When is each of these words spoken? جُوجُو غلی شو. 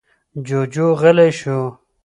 جُوجُو 0.45 0.87
غلی 0.99 1.29
شو. 1.39 1.57